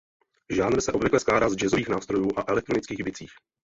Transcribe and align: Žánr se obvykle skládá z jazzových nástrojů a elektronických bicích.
Žánr 0.49 0.81
se 0.81 0.91
obvykle 0.91 1.19
skládá 1.19 1.49
z 1.49 1.55
jazzových 1.55 1.89
nástrojů 1.89 2.31
a 2.37 2.43
elektronických 2.51 3.03
bicích. 3.03 3.31